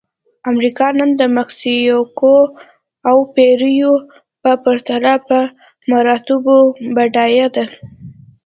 [0.51, 2.35] امریکا نن د مکسیکو
[3.09, 3.93] او پیرو
[4.41, 5.39] په پرتله په
[5.91, 6.57] مراتبو
[6.95, 7.65] بډایه ده.